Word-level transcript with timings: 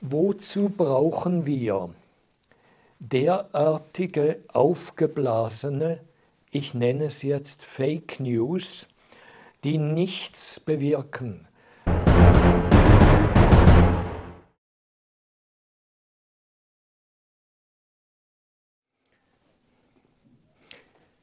Wozu 0.00 0.68
brauchen 0.68 1.44
wir 1.44 1.92
derartige 3.00 4.44
aufgeblasene, 4.46 6.00
ich 6.52 6.72
nenne 6.72 7.06
es 7.06 7.22
jetzt 7.22 7.64
Fake 7.64 8.20
News, 8.20 8.86
die 9.64 9.76
nichts 9.76 10.60
bewirken? 10.60 11.48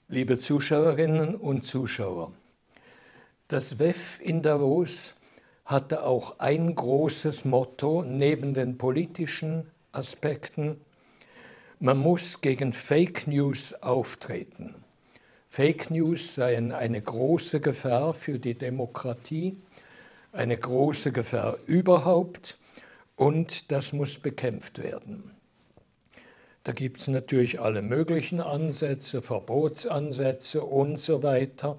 Liebe 0.10 0.38
Zuschauerinnen 0.38 1.36
und 1.36 1.64
Zuschauer, 1.64 2.34
das 3.48 3.80
WEF 3.80 4.20
in 4.20 4.42
Davos 4.42 5.14
hatte 5.66 6.04
auch 6.04 6.39
ein 6.39 6.75
großes 6.75 7.45
Motto 7.45 8.04
neben 8.04 8.54
den 8.54 8.77
politischen 8.77 9.71
Aspekten. 9.91 10.80
Man 11.80 11.98
muss 11.98 12.41
gegen 12.41 12.71
Fake 12.71 13.27
News 13.27 13.73
auftreten. 13.81 14.76
Fake 15.48 15.90
News 15.90 16.35
seien 16.35 16.71
eine 16.71 17.02
große 17.02 17.62
Gefahr 17.62 18.13
für 18.13 18.40
die 18.40 18.55
Demokratie, 18.55 19.57
eine 20.31 20.57
große 20.57 21.12
Gefahr 21.12 21.57
überhaupt 21.66 22.57
und 23.16 23.71
das 23.71 23.93
muss 23.93 24.20
bekämpft 24.20 24.84
werden. 24.84 25.32
Da 26.66 26.71
gibt 26.71 26.99
es 26.99 27.07
natürlich 27.07 27.62
alle 27.62 27.82
möglichen 27.82 28.41
Ansätze, 28.41 29.21
Verbotsansätze 29.21 30.63
und 30.63 30.98
so 30.98 31.21
weiter. 31.23 31.77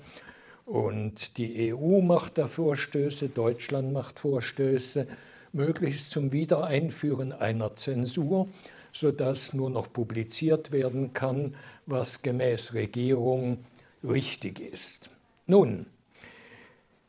Und 0.66 1.38
die 1.38 1.72
EU 1.72 2.00
macht 2.00 2.38
da 2.38 2.48
Vorstöße, 2.48 3.28
Deutschland 3.28 3.92
macht 3.92 4.18
Vorstöße, 4.18 5.06
möglichst 5.52 6.10
zum 6.10 6.32
Wiedereinführen 6.32 7.32
einer 7.32 7.76
Zensur, 7.76 8.48
sodass 8.92 9.52
nur 9.52 9.70
noch 9.70 9.92
publiziert 9.92 10.72
werden 10.72 11.12
kann, 11.12 11.54
was 11.86 12.20
gemäß 12.20 12.74
Regierung 12.74 13.64
richtig 14.02 14.58
ist. 14.58 15.08
Nun, 15.46 15.86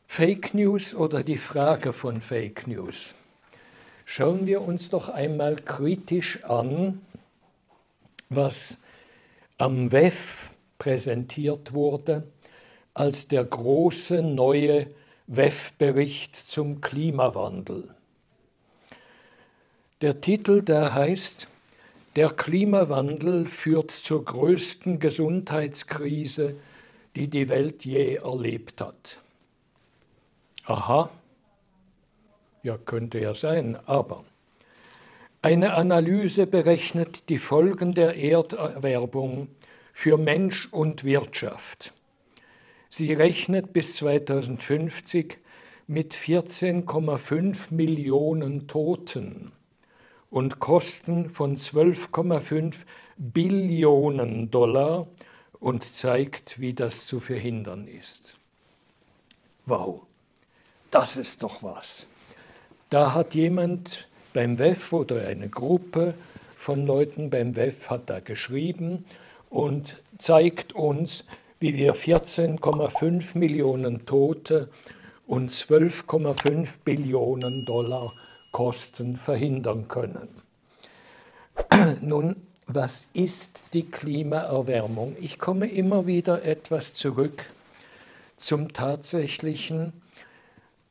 Fake 0.06 0.54
News 0.54 0.94
oder 0.94 1.24
die 1.24 1.36
Frage 1.36 1.92
von 1.92 2.20
Fake 2.20 2.68
News. 2.68 3.16
Schauen 4.04 4.46
wir 4.46 4.62
uns 4.62 4.88
doch 4.88 5.08
einmal 5.08 5.56
kritisch 5.56 6.44
an, 6.44 7.00
was 8.30 8.78
am 9.58 9.90
WEF 9.90 10.50
präsentiert 10.78 11.74
wurde 11.74 12.22
als 12.98 13.28
der 13.28 13.44
große 13.44 14.22
neue 14.22 14.88
WEF-Bericht 15.28 16.34
zum 16.34 16.80
Klimawandel. 16.80 17.94
Der 20.00 20.20
Titel, 20.20 20.62
der 20.62 20.94
heißt 20.94 21.46
Der 22.16 22.30
Klimawandel 22.30 23.46
führt 23.46 23.92
zur 23.92 24.24
größten 24.24 24.98
Gesundheitskrise, 24.98 26.56
die 27.14 27.28
die 27.28 27.48
Welt 27.48 27.84
je 27.84 28.16
erlebt 28.16 28.80
hat. 28.80 29.20
Aha, 30.64 31.08
ja 32.64 32.78
könnte 32.78 33.20
ja 33.20 33.34
sein, 33.34 33.78
aber 33.86 34.24
eine 35.40 35.74
Analyse 35.74 36.48
berechnet 36.48 37.28
die 37.28 37.38
Folgen 37.38 37.92
der 37.92 38.16
Erderwärmung 38.16 39.46
für 39.92 40.16
Mensch 40.16 40.66
und 40.72 41.04
Wirtschaft. 41.04 41.92
Sie 42.90 43.12
rechnet 43.12 43.72
bis 43.72 43.96
2050 43.96 45.38
mit 45.86 46.14
14,5 46.14 47.72
Millionen 47.72 48.66
Toten 48.66 49.52
und 50.30 50.58
Kosten 50.58 51.30
von 51.30 51.56
12,5 51.56 52.74
Billionen 53.16 54.50
Dollar 54.50 55.06
und 55.60 55.84
zeigt, 55.84 56.60
wie 56.60 56.74
das 56.74 57.06
zu 57.06 57.20
verhindern 57.20 57.88
ist. 57.88 58.36
Wow, 59.66 60.02
das 60.90 61.16
ist 61.16 61.42
doch 61.42 61.62
was. 61.62 62.06
Da 62.90 63.12
hat 63.12 63.34
jemand 63.34 64.08
beim 64.32 64.58
WEF 64.58 64.92
oder 64.92 65.26
eine 65.26 65.48
Gruppe 65.48 66.14
von 66.56 66.86
Leuten 66.86 67.30
beim 67.30 67.56
WEF 67.56 67.90
hat 67.90 68.08
da 68.08 68.20
geschrieben 68.20 69.04
und 69.50 70.00
zeigt 70.18 70.74
uns, 70.74 71.24
wie 71.60 71.76
wir 71.76 71.94
14,5 71.94 73.36
Millionen 73.36 74.06
Tote 74.06 74.68
und 75.26 75.50
12,5 75.50 76.78
Billionen 76.84 77.64
Dollar 77.64 78.12
Kosten 78.52 79.16
verhindern 79.16 79.88
können. 79.88 80.28
Nun, 82.00 82.36
was 82.66 83.08
ist 83.12 83.64
die 83.72 83.84
Klimaerwärmung? 83.84 85.16
Ich 85.20 85.38
komme 85.38 85.66
immer 85.66 86.06
wieder 86.06 86.44
etwas 86.44 86.94
zurück 86.94 87.46
zum 88.36 88.72
tatsächlichen, 88.72 89.92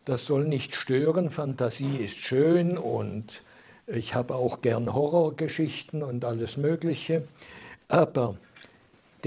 das 0.05 0.25
soll 0.25 0.45
nicht 0.45 0.75
stören, 0.75 1.29
Fantasie 1.29 1.97
ist 1.97 2.17
schön 2.17 2.77
und 2.77 3.41
ich 3.87 4.15
habe 4.15 4.35
auch 4.35 4.61
gern 4.61 4.93
Horrorgeschichten 4.93 6.03
und 6.03 6.25
alles 6.25 6.57
Mögliche, 6.57 7.27
aber 7.87 8.37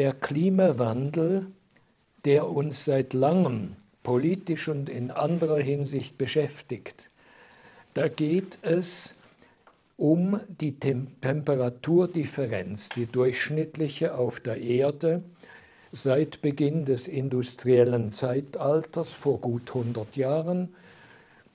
der 0.01 0.15
Klimawandel, 0.15 1.49
der 2.25 2.49
uns 2.49 2.87
seit 2.87 3.13
langem 3.13 3.77
politisch 4.03 4.67
und 4.69 4.89
in 4.89 5.11
anderer 5.11 5.59
Hinsicht 5.59 6.17
beschäftigt, 6.17 7.11
da 7.93 8.09
geht 8.09 8.57
es 8.63 9.13
um 9.99 10.41
die 10.59 10.81
Tem 10.81 11.09
Temperaturdifferenz, 11.21 12.89
die 12.89 13.05
durchschnittliche 13.05 14.15
auf 14.15 14.41
der 14.41 14.57
Erde 14.63 15.23
seit 15.93 16.41
Beginn 16.41 16.87
des 16.87 17.07
industriellen 17.07 18.11
Zeitalters 18.11 19.13
vor 19.13 19.39
gut 19.39 19.69
100 19.69 20.17
Jahren 20.17 20.71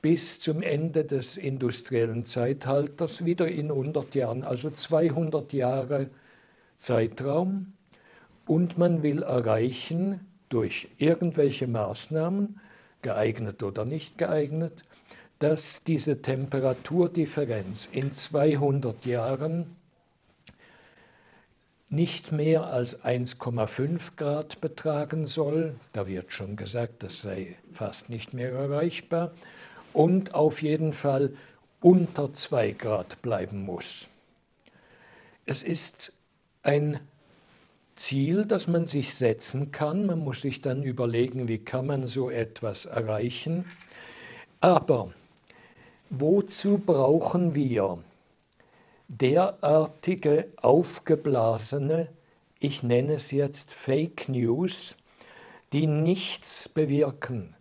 bis 0.03 0.39
zum 0.39 0.61
Ende 0.61 1.03
des 1.03 1.37
industriellen 1.37 2.25
Zeitalters 2.25 3.25
wieder 3.25 3.47
in 3.47 3.71
100 3.71 4.13
Jahren, 4.13 4.43
also 4.43 4.69
200 4.69 5.51
Jahre 5.51 6.11
Zeitraum 6.77 7.73
und 8.45 8.77
man 8.77 9.03
will 9.03 9.23
erreichen 9.23 10.21
durch 10.49 10.87
irgendwelche 10.97 11.67
Maßnahmen, 11.67 12.59
geeignet 13.01 13.63
oder 13.63 13.85
nicht 13.85 14.17
geeignet, 14.17 14.83
dass 15.39 15.83
diese 15.83 16.21
Temperaturdifferenz 16.21 17.89
in 17.91 18.13
200 18.13 19.05
Jahren 19.05 19.75
nicht 21.89 22.31
mehr 22.31 22.65
als 22.65 23.03
1,5 23.03 24.15
Grad 24.15 24.59
betragen 24.61 25.27
soll. 25.27 25.75
Da 25.93 26.07
wird 26.07 26.33
schon 26.33 26.55
gesagt, 26.55 27.03
das 27.03 27.21
sei 27.21 27.55
fast 27.71 28.09
nicht 28.09 28.33
mehr 28.33 28.51
erreichbar. 28.51 29.33
Und 29.93 30.33
auf 30.33 30.61
jeden 30.61 30.93
Fall 30.93 31.33
unter 31.79 32.33
2 32.33 32.71
Grad 32.71 33.21
bleiben 33.21 33.61
muss. 33.63 34.09
Es 35.45 35.63
ist 35.63 36.11
ein 36.63 36.99
Ziel, 37.95 38.45
das 38.45 38.67
man 38.67 38.85
sich 38.85 39.15
setzen 39.15 39.71
kann. 39.71 40.05
Man 40.05 40.19
muss 40.19 40.41
sich 40.41 40.61
dann 40.61 40.83
überlegen, 40.83 41.47
wie 41.47 41.59
kann 41.59 41.87
man 41.87 42.07
so 42.07 42.29
etwas 42.29 42.85
erreichen. 42.85 43.65
Aber 44.59 45.13
wozu 46.09 46.77
brauchen 46.77 47.55
wir 47.55 47.99
derartige 49.07 50.47
aufgeblasene, 50.57 52.09
ich 52.59 52.83
nenne 52.83 53.13
es 53.13 53.31
jetzt 53.31 53.73
Fake 53.73 54.27
News, 54.29 54.95
die 55.73 55.87
nichts 55.87 56.69
bewirken, 56.69 57.53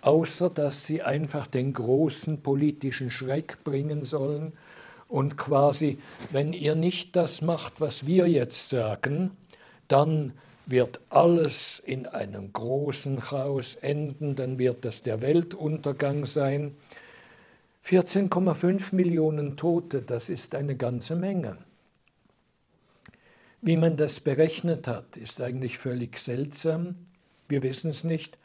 außer 0.00 0.50
dass 0.50 0.86
sie 0.86 1.02
einfach 1.02 1.46
den 1.46 1.72
großen 1.72 2.40
politischen 2.42 3.10
Schreck 3.10 3.58
bringen 3.64 4.04
sollen 4.04 4.52
und 5.08 5.36
quasi, 5.36 5.98
wenn 6.30 6.52
ihr 6.52 6.74
nicht 6.74 7.16
das 7.16 7.42
macht, 7.42 7.80
was 7.80 8.06
wir 8.06 8.26
jetzt 8.28 8.68
sagen, 8.68 9.36
dann 9.88 10.32
wird 10.66 11.00
alles 11.10 11.78
in 11.78 12.06
einem 12.06 12.52
großen 12.52 13.20
Chaos 13.20 13.76
enden, 13.76 14.34
dann 14.34 14.58
wird 14.58 14.84
das 14.84 15.02
der 15.02 15.20
Weltuntergang 15.20 16.26
sein. 16.26 16.76
14,5 17.84 18.94
Millionen 18.94 19.56
Tote, 19.56 20.02
das 20.02 20.28
ist 20.28 20.56
eine 20.56 20.76
ganze 20.76 21.14
Menge. 21.14 21.58
Wie 23.62 23.76
man 23.76 23.96
das 23.96 24.20
berechnet 24.20 24.88
hat, 24.88 25.16
ist 25.16 25.40
eigentlich 25.40 25.78
völlig 25.78 26.18
seltsam. 26.18 26.96
Wir 27.48 27.62
wissen 27.62 27.90
es 27.90 28.02
nicht. 28.02 28.36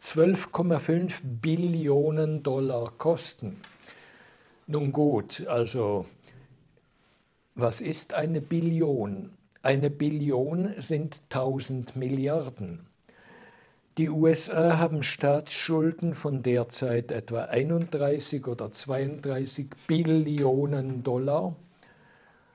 12,5 0.00 1.20
Billionen 1.22 2.42
Dollar 2.42 2.92
Kosten. 2.98 3.60
Nun 4.66 4.90
gut, 4.90 5.46
also 5.46 6.06
was 7.54 7.80
ist 7.80 8.14
eine 8.14 8.40
Billion? 8.40 9.30
Eine 9.64 9.90
Billion 9.90 10.74
sind 10.78 11.22
1000 11.30 11.94
Milliarden. 11.94 12.84
Die 13.96 14.08
USA 14.08 14.78
haben 14.78 15.04
Staatsschulden 15.04 16.14
von 16.14 16.42
derzeit 16.42 17.12
etwa 17.12 17.44
31 17.44 18.48
oder 18.48 18.72
32 18.72 19.68
Billionen 19.86 21.04
Dollar. 21.04 21.54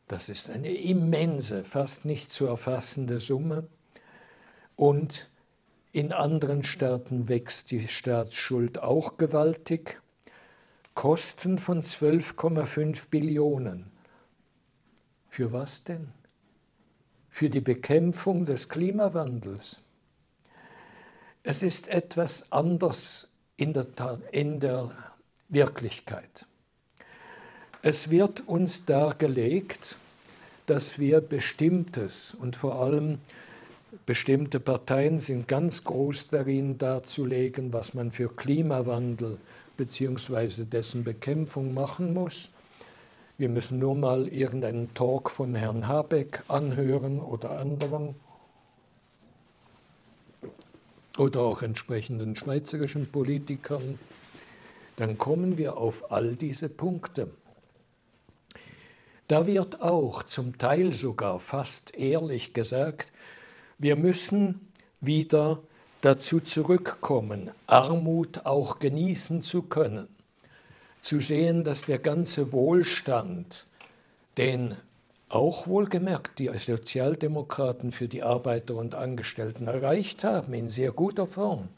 Das 0.10 0.28
ist 0.28 0.50
eine 0.50 0.74
immense, 0.76 1.64
fast 1.64 2.04
nicht 2.04 2.30
zu 2.30 2.46
erfassende 2.46 3.22
Summe. 3.22 3.68
Und 4.76 5.30
in 5.94 6.12
anderen 6.12 6.66
Staaten 6.66 7.30
wächst 7.30 7.72
die 7.72 7.88
Staatsschuld 7.88 8.80
auch 8.80 9.16
gewaltig. 9.16 10.02
Kosten 10.94 11.58
von 11.58 11.82
12,5 11.82 13.10
Billionen. 13.10 13.92
Für 15.30 15.54
was 15.54 15.86
denn? 15.86 16.17
Für 17.38 17.52
die 17.52 17.62
Bekämpfung 17.62 18.48
des 18.48 18.68
Klimawandels. 18.68 19.80
Es 21.44 21.62
ist 21.62 21.88
etwas 21.88 22.52
anders 22.52 23.28
in 23.58 23.74
der, 23.74 23.86
in 24.32 24.60
der 24.60 24.90
Wirklichkeit. 25.48 26.48
Es 27.84 28.10
wird 28.10 28.48
uns 28.48 28.86
dargelegt, 28.86 29.98
dass 30.66 30.98
wir 30.98 31.22
bestimmtes 31.22 32.34
und 32.34 32.56
vor 32.56 32.82
allem 32.82 33.20
bestimmte 34.08 34.60
Parteien 34.60 35.20
sind 35.20 35.48
ganz 35.48 35.84
groß 35.84 36.30
darin 36.30 36.80
darzulegen, 36.80 37.72
was 37.72 37.94
man 37.94 38.12
für 38.12 38.30
Klimawandel 38.30 39.38
bzw. 39.78 40.64
dessen 40.64 41.04
Bekämpfung 41.04 41.76
machen 41.76 42.16
muss. 42.16 42.50
Wir 43.40 43.50
müssen 43.50 43.78
nur 43.78 43.94
mal 43.94 44.28
irgendeinen 44.28 44.96
Talk 44.96 45.30
von 45.30 45.54
Herrn 45.54 45.88
Habeck 45.88 46.44
anhören 46.48 47.20
oder 47.20 47.52
anderen 47.60 48.16
oder 51.20 51.42
auch 51.42 51.62
entsprechenden 51.62 52.36
schweizerischen 52.36 53.12
Politikern. 53.12 54.00
Dann 54.96 55.20
kommen 55.20 55.60
wir 55.60 55.78
auf 55.78 56.12
all 56.12 56.36
diese 56.36 56.68
Punkte. 56.68 57.30
Da 59.28 59.46
wird 59.46 59.84
auch 59.84 60.24
zum 60.24 60.58
Teil 60.58 60.92
sogar 60.94 61.40
fast 61.40 61.94
ehrlich 61.96 62.54
gesagt, 62.54 63.12
wir 63.78 63.98
müssen 63.98 64.72
wieder 65.00 65.60
dazu 66.02 66.40
zurückkommen, 66.40 67.52
Armut 67.68 68.46
auch 68.46 68.80
genießen 68.80 69.44
zu 69.44 69.62
können, 69.62 70.08
zu 71.08 71.20
sehen, 71.20 71.64
dass 71.64 71.86
der 71.86 72.00
ganze 72.00 72.52
Wohlstand, 72.52 73.66
den 74.38 74.76
auch 75.30 75.68
wohlgemerkt 75.68 76.40
die 76.40 76.50
Sozialdemokraten 76.58 77.92
für 77.92 78.08
die 78.08 78.24
Arbeiter 78.24 78.76
und 78.76 78.96
Angestellten 78.96 79.68
erreicht 79.68 80.24
haben, 80.24 80.54
in 80.54 80.70
sehr 80.70 80.92
guter 80.92 81.28
Form, 81.28 81.70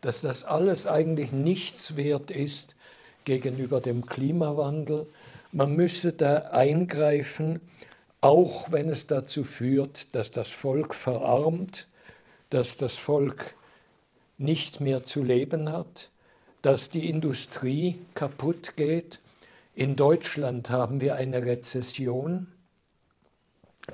dass 0.00 0.20
das 0.20 0.44
alles 0.44 0.86
eigentlich 0.86 1.32
nichts 1.32 1.96
wert 1.96 2.30
ist 2.30 2.76
gegenüber 3.24 3.80
dem 3.80 4.06
Klimawandel. 4.06 5.06
Man 5.52 5.74
müsse 5.74 6.12
da 6.12 6.36
eingreifen 6.50 7.60
auch 8.24 8.72
wenn 8.72 8.88
es 8.88 9.06
dazu 9.06 9.44
führt, 9.44 10.14
dass 10.14 10.30
das 10.30 10.48
Volk 10.48 10.94
verarmt, 10.94 11.86
dass 12.48 12.78
das 12.78 12.96
Volk 12.96 13.54
nicht 14.38 14.80
mehr 14.80 15.04
zu 15.04 15.22
leben 15.22 15.70
hat, 15.70 16.08
dass 16.64 16.88
die 16.88 17.10
Industrie 17.10 17.98
kaputt 18.14 18.74
geht. 18.74 19.20
In 19.74 19.96
Deutschland 19.96 20.70
haben 20.70 21.02
wir 21.02 21.14
eine 21.14 21.44
Rezession. 21.44 22.46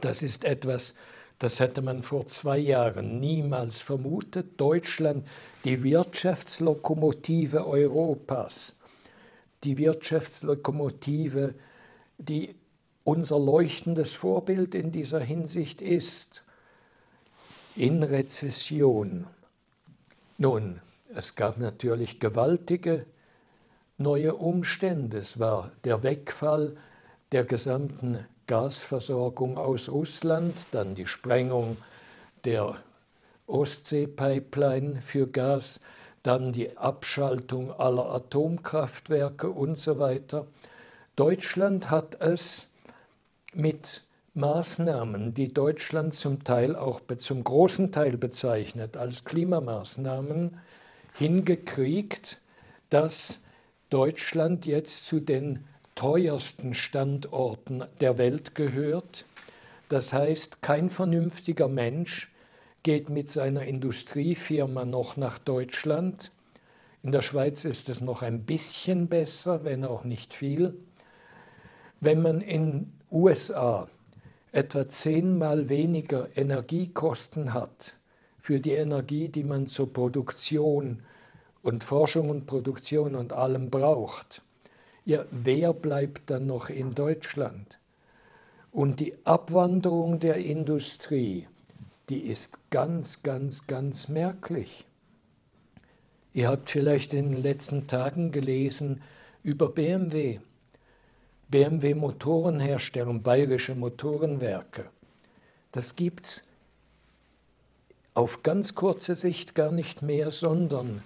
Das 0.01 0.23
ist 0.23 0.45
etwas, 0.45 0.95
das 1.41 1.59
hätte 1.59 1.83
man 1.83 2.05
vor 2.05 2.29
zwei 2.29 2.59
Jahren 2.59 3.19
niemals 3.19 3.81
vermutet. 3.81 4.61
Deutschland, 4.61 5.27
die 5.65 5.83
Wirtschaftslokomotive 5.83 7.67
Europas, 7.67 8.77
die 9.65 9.77
Wirtschaftslokomotive, 9.77 11.57
die 12.19 12.55
unser 13.03 13.41
leuchtendes 13.41 14.15
Vorbild 14.15 14.77
in 14.77 14.93
dieser 14.93 15.19
Hinsicht 15.19 15.83
ist 15.83 16.45
in 17.75 18.05
Rezession. 18.05 19.27
Nun, 20.39 20.81
es 21.15 21.35
gab 21.35 21.59
natürlich 21.59 22.21
gewaltige 22.21 23.07
neue 23.99 24.35
Umstände. 24.35 25.19
Es 25.19 25.39
war 25.39 25.73
der 25.85 26.03
Wegfall 26.03 26.77
der 27.33 27.45
gesamten 27.45 28.27
Gasversorgung 28.47 29.59
aus 29.59 29.89
Russland, 29.89 30.55
dann 30.73 30.95
die 30.95 31.07
Sprengung 31.07 31.77
der 32.45 32.77
Ostsee-Pipeline 33.47 35.03
für 35.03 35.27
Gas, 35.27 35.81
dann 36.23 36.53
die 36.53 36.77
Abschaltung 36.77 37.73
aller 37.73 38.13
Atomkraftwerke 38.13 39.51
und 39.51 39.79
so 39.79 39.99
weiter. 39.99 40.47
Deutschland 41.17 41.91
hat 41.91 42.21
es 42.21 42.67
mit 43.53 44.03
Maßnahmen, 44.35 45.35
die 45.35 45.53
Deutschland 45.53 46.15
zum 46.15 46.45
Teil 46.45 46.77
auch 46.77 47.01
zum 47.19 47.43
großen 47.43 47.91
Teil 47.91 48.17
bezeichnet 48.17 48.97
als 48.97 49.25
Klimamaßnahmen, 49.25 50.59
hingekriegt, 51.15 52.41
dass 52.89 53.41
Deutschland 53.89 54.67
jetzt 54.67 55.07
zu 55.07 55.21
den 55.21 55.65
teuersten 55.95 56.75
Standorten 56.75 57.85
der 58.01 58.19
Welt 58.19 58.55
gehört. 58.55 59.25
Das 59.89 60.13
heißt, 60.13 60.63
kein 60.63 60.89
vernünftiger 60.89 61.69
Mensch 61.69 62.31
geht 62.83 63.11
mit 63.11 63.29
seiner 63.29 63.65
Industriefirma 63.65 64.85
noch 64.85 65.17
nach 65.17 65.39
Deutschland. 65.39 66.31
In 67.03 67.13
der 67.13 67.23
Schweiz 67.23 67.65
ist 67.65 67.89
es 67.89 68.01
noch 68.01 68.23
ein 68.23 68.45
bisschen 68.45 69.09
besser, 69.09 69.65
wenn 69.65 69.85
auch 69.85 70.05
nicht 70.05 70.35
viel. 70.35 70.75
Wenn 72.01 72.23
man 72.23 72.41
in 72.41 72.93
USA 73.11 73.89
etwa 74.53 74.89
zehnmal 74.89 75.69
weniger 75.69 76.29
Energiekosten 76.37 77.53
hat 77.53 77.97
für 78.41 78.61
die 78.61 78.73
Energie, 78.73 79.29
die 79.29 79.45
man 79.45 79.67
zur 79.67 79.93
Produktion 79.93 81.03
und 81.63 81.85
Forschung 81.85 82.31
und 82.31 82.47
Produktion 82.47 83.15
und 83.15 83.33
allem 83.33 83.71
braucht, 83.71 84.43
ja, 85.05 85.25
wer 85.31 85.73
bleibt 85.73 86.31
dann 86.31 86.47
noch 86.47 86.69
in 86.69 86.95
Deutschland? 86.95 87.79
Und 88.73 89.01
die 89.01 89.15
Abwanderung 89.25 90.21
der 90.21 90.37
Industrie, 90.37 91.49
die 92.09 92.21
ist 92.21 92.59
ganz, 92.71 93.23
ganz, 93.23 93.67
ganz 93.67 94.09
merklich. 94.09 94.87
Ihr 96.33 96.49
habt 96.49 96.71
vielleicht 96.71 97.13
in 97.13 97.33
den 97.33 97.43
letzten 97.43 97.89
Tagen 97.89 98.31
gelesen 98.31 99.03
über 99.43 99.69
BMW. 99.69 100.39
BMW 101.49 101.95
Motorenherstellung, 101.95 103.23
bayerische 103.23 103.75
Motorenwerke. 103.75 104.91
Das 105.73 105.97
gibt 105.97 106.25
es 106.27 106.45
auf 108.21 108.43
ganz 108.43 108.75
kurze 108.75 109.17
Sicht 109.17 109.55
gar 109.55 109.73
nicht 109.73 110.03
mehr, 110.03 110.31
sondern 110.31 111.03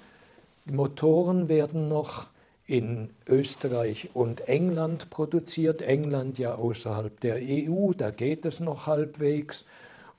Motoren 0.64 1.48
werden 1.48 1.88
noch 1.88 2.26
in 2.66 3.10
Österreich 3.28 4.10
und 4.14 4.48
England 4.48 5.10
produziert. 5.10 5.80
England 5.80 6.40
ja 6.40 6.56
außerhalb 6.56 7.20
der 7.20 7.36
EU, 7.36 7.92
da 7.92 8.10
geht 8.10 8.44
es 8.44 8.58
noch 8.58 8.88
halbwegs. 8.88 9.64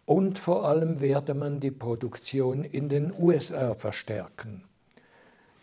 Und 0.05 0.39
vor 0.39 0.63
allem 0.63 1.01
werde 1.01 1.33
man 1.33 1.59
die 1.59 1.71
Produktion 1.71 2.63
in 2.63 2.87
den 2.87 3.11
USA 3.11 3.75
verstärken. 3.75 4.63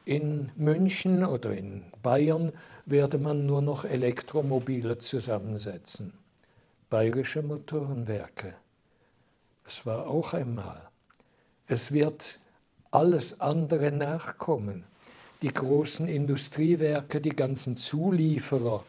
In 0.05 0.51
München 0.57 1.25
oder 1.25 1.53
in 1.57 1.85
Bayern 2.03 2.53
werde 2.85 3.17
man 3.17 3.47
nur 3.47 3.63
noch 3.63 3.87
Elektromobile 3.87 4.99
zusammensetzen. 4.99 6.13
Bayerische 6.91 7.43
Motorenwerke. 7.43 8.53
Es 9.65 9.87
war 9.87 10.09
auch 10.09 10.35
einmal. 10.35 10.92
Es 11.73 11.91
wird 11.91 12.39
alles 12.91 13.41
andere 13.41 13.91
nachkommen. 13.93 14.85
Die 15.41 15.55
großen 15.55 16.07
Industriewerke, 16.07 17.23
die 17.23 17.31
ganzen 17.31 17.77
Zulieferer 17.77 18.85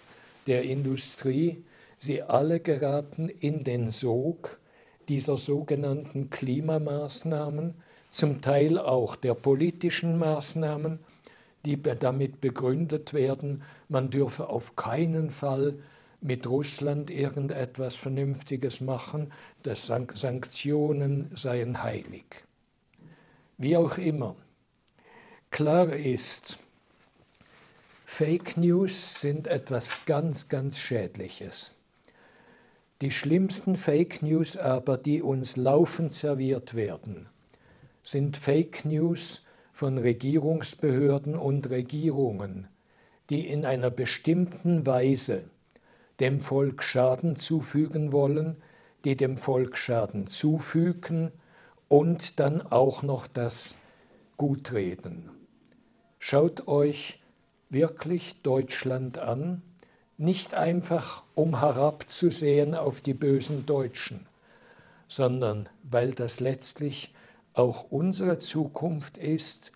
der 0.48 0.64
Industrie, 0.64 1.64
sie 1.98 2.22
alle 2.24 2.60
geraten 2.60 3.30
in 3.30 3.64
den 3.64 3.90
Sog 3.90 4.60
dieser 5.08 5.38
sogenannten 5.38 6.30
Klimamaßnahmen, 6.30 7.76
zum 8.12 8.42
Teil 8.42 8.78
auch 8.78 9.16
der 9.16 9.36
politischen 9.36 10.18
Maßnahmen, 10.18 11.00
die 11.66 11.82
damit 11.82 12.42
begründet 12.42 13.14
werden, 13.14 13.64
man 13.88 14.10
dürfe 14.10 14.50
auf 14.50 14.76
keinen 14.76 15.30
Fall 15.30 15.76
mit 16.20 16.46
Russland 16.48 17.10
irgendetwas 17.10 17.96
Vernünftiges 17.96 18.82
machen, 18.82 19.32
dass 19.62 19.88
Sanktionen 19.88 21.32
seien 21.34 21.82
heilig. 21.82 22.44
Wie 23.58 23.78
auch 23.78 23.98
immer, 23.98 24.36
klar 25.52 25.94
ist, 25.94 26.58
Fake 28.06 28.58
News 28.58 29.22
sind 29.22 29.48
etwas 29.48 29.92
ganz, 30.06 30.50
ganz 30.50 30.80
Schädliches. 30.80 31.72
Die 33.02 33.12
schlimmsten 33.12 33.76
Fake 33.76 34.22
News 34.22 34.58
aber, 34.58 34.98
die 34.98 35.22
uns 35.22 35.56
laufend 35.56 36.14
serviert 36.14 36.74
werden, 36.74 37.28
sind 38.02 38.38
Fake 38.38 38.86
News 38.86 39.44
von 39.72 39.98
Regierungsbehörden 39.98 41.36
und 41.36 41.70
Regierungen, 41.70 42.68
die 43.30 43.48
in 43.48 43.66
einer 43.66 43.90
bestimmten 43.90 44.86
Weise 44.86 45.44
dem 46.20 46.40
Volk 46.40 46.84
Schaden 46.84 47.36
zufügen 47.36 48.12
wollen, 48.12 48.58
die 49.06 49.16
dem 49.16 49.38
Volk 49.38 49.78
Schaden 49.78 50.28
zufügen 50.28 51.32
und 51.94 52.40
dann 52.40 52.64
auch 52.64 53.04
noch 53.04 53.28
das 53.28 53.76
Gutreden. 54.38 55.30
Schaut 56.18 56.68
euch 56.68 57.20
wirklich 57.70 58.42
Deutschland 58.42 59.20
an, 59.20 59.62
nicht 60.18 60.56
einfach 60.56 61.22
um 61.36 61.60
herabzusehen 61.60 62.74
auf 62.74 63.00
die 63.00 63.14
bösen 63.14 63.68
Deutschen, 63.68 64.26
sondern 65.08 65.70
weil 65.84 66.14
das 66.14 66.40
letztlich 66.40 67.14
auch 67.54 67.92
unsere 67.92 68.40
Zukunft 68.40 69.20
ist, 69.20 69.72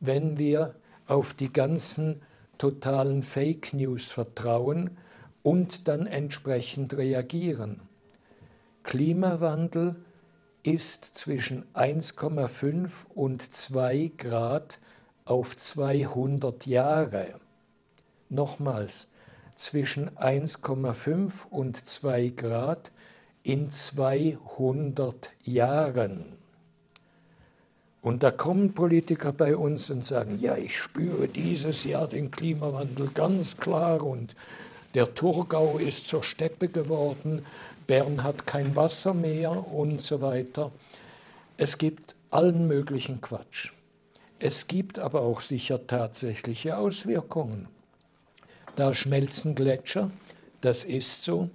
wenn 0.00 0.38
wir 0.38 0.74
auf 1.06 1.34
die 1.34 1.52
ganzen 1.52 2.20
totalen 2.58 3.22
Fake 3.22 3.74
News 3.74 4.10
vertrauen 4.10 4.98
und 5.44 5.86
dann 5.86 6.08
entsprechend 6.08 6.96
reagieren. 6.96 7.80
Klimawandel 8.82 9.94
ist 10.62 11.04
zwischen 11.04 11.64
1,5 11.74 13.06
und 13.14 13.52
2 13.52 14.12
Grad 14.16 14.78
auf 15.24 15.56
200 15.56 16.66
Jahre. 16.66 17.34
Nochmals, 18.28 19.08
zwischen 19.54 20.10
1,5 20.10 21.46
und 21.50 21.76
2 21.76 22.28
Grad 22.28 22.92
in 23.42 23.70
200 23.70 25.32
Jahren. 25.42 26.24
Und 28.02 28.22
da 28.22 28.30
kommen 28.30 28.72
Politiker 28.72 29.32
bei 29.32 29.56
uns 29.56 29.90
und 29.90 30.04
sagen, 30.04 30.38
ja, 30.40 30.56
ich 30.56 30.78
spüre 30.78 31.28
dieses 31.28 31.84
Jahr 31.84 32.08
den 32.08 32.30
Klimawandel 32.30 33.08
ganz 33.12 33.58
klar 33.58 34.02
und 34.02 34.34
der 34.94 35.14
Thurgau 35.14 35.78
ist 35.78 36.06
zur 36.06 36.22
Steppe 36.22 36.68
geworden, 36.68 37.44
Bern 37.90 38.22
hat 38.22 38.46
kein 38.46 38.76
Wasser 38.76 39.14
mehr 39.14 39.50
und 39.50 40.00
so 40.00 40.20
weiter. 40.20 40.70
Es 41.56 41.76
gibt 41.76 42.14
allen 42.30 42.68
möglichen 42.68 43.20
Quatsch. 43.20 43.72
Es 44.38 44.68
gibt 44.68 45.00
aber 45.00 45.22
auch 45.22 45.40
sicher 45.40 45.88
tatsächliche 45.88 46.76
Auswirkungen. 46.76 47.66
Da 48.76 48.94
schmelzen 48.94 49.56
Gletscher, 49.56 50.12
das 50.60 50.84
ist 50.84 51.24
so. 51.24 51.50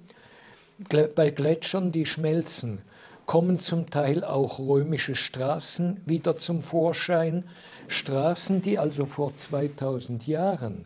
Bei 1.16 1.30
Gletschern, 1.30 1.94
die 1.94 2.06
schmelzen, 2.06 2.82
kommen 3.26 3.58
zum 3.58 3.90
Teil 3.90 4.26
auch 4.26 4.60
römische 4.60 5.16
Straßen 5.16 6.02
wieder 6.06 6.36
zum 6.36 6.64
Vorschein. 6.64 7.46
Straßen, 7.88 8.62
die 8.62 8.78
also 8.78 9.06
vor 9.06 9.36
2000 9.36 10.28
Jahren, 10.28 10.84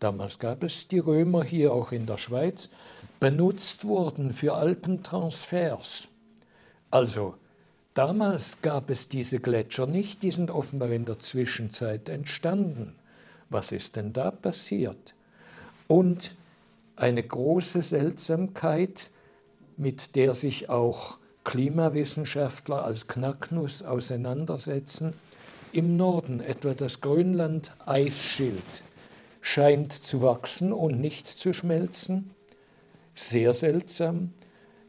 damals 0.00 0.38
gab 0.38 0.62
es 0.62 0.88
die 0.88 0.98
Römer 0.98 1.44
hier 1.44 1.72
auch 1.72 1.92
in 1.92 2.06
der 2.06 2.18
Schweiz, 2.18 2.68
benutzt 3.20 3.84
wurden 3.84 4.32
für 4.32 4.54
Alpentransfers. 4.54 6.08
Also 6.90 7.34
damals 7.94 8.62
gab 8.62 8.90
es 8.90 9.08
diese 9.08 9.40
Gletscher 9.40 9.86
nicht, 9.86 10.22
die 10.22 10.30
sind 10.30 10.50
offenbar 10.50 10.90
in 10.90 11.04
der 11.04 11.18
Zwischenzeit 11.18 12.08
entstanden. 12.08 12.94
Was 13.48 13.72
ist 13.72 13.96
denn 13.96 14.12
da 14.12 14.30
passiert? 14.30 15.14
Und 15.88 16.34
eine 16.96 17.22
große 17.22 17.82
Seltsamkeit, 17.82 19.10
mit 19.76 20.16
der 20.16 20.34
sich 20.34 20.68
auch 20.68 21.18
Klimawissenschaftler 21.44 22.84
als 22.84 23.06
Knacknuss 23.06 23.82
auseinandersetzen. 23.82 25.12
Im 25.72 25.96
Norden 25.96 26.40
etwa 26.40 26.74
das 26.74 27.00
Grönland-Eisschild 27.00 28.64
scheint 29.46 29.92
zu 29.92 30.22
wachsen 30.22 30.72
und 30.72 31.00
nicht 31.00 31.28
zu 31.28 31.52
schmelzen. 31.52 32.32
Sehr 33.14 33.54
seltsam. 33.54 34.32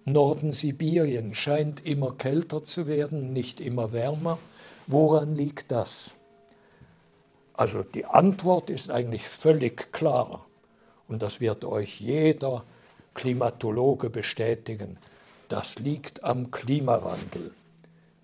Norden 0.03 0.51
Sibirien 0.51 1.35
scheint 1.35 1.85
immer 1.85 2.15
kälter 2.15 2.63
zu 2.63 2.87
werden, 2.87 3.33
nicht 3.33 3.61
immer 3.61 3.91
wärmer. 3.93 4.39
Woran 4.87 5.35
liegt 5.35 5.71
das? 5.71 6.15
Also 7.53 7.83
die 7.83 8.05
Antwort 8.05 8.71
ist 8.71 8.89
eigentlich 8.89 9.27
völlig 9.29 9.93
klar 9.93 10.47
und 11.07 11.21
das 11.21 11.39
wird 11.39 11.63
euch 11.63 12.01
jeder 12.01 12.63
Klimatologe 13.13 14.09
bestätigen. 14.09 14.97
Das 15.49 15.77
liegt 15.77 16.23
am 16.23 16.49
Klimawandel. 16.49 17.51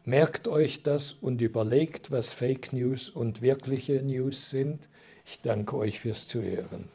Merkt 0.03 0.47
euch 0.47 0.81
das 0.81 1.13
und 1.13 1.41
überlegt, 1.41 2.09
was 2.09 2.29
Fake 2.29 2.73
News 2.73 3.07
und 3.07 3.43
wirkliche 3.43 4.01
News 4.01 4.49
sind. 4.49 4.89
Ich 5.25 5.41
danke 5.41 5.77
euch 5.77 5.99
fürs 5.99 6.27
Zuhören. 6.27 6.89